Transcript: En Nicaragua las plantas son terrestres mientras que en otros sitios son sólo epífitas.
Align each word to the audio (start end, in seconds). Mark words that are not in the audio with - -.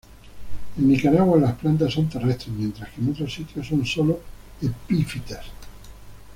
En 0.79 0.87
Nicaragua 0.87 1.37
las 1.37 1.53
plantas 1.53 1.93
son 1.93 2.09
terrestres 2.09 2.55
mientras 2.55 2.89
que 2.91 3.01
en 3.01 3.11
otros 3.11 3.31
sitios 3.31 3.67
son 3.67 3.85
sólo 3.85 4.19
epífitas. 4.59 5.45